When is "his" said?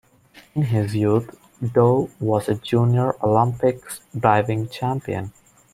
0.63-0.95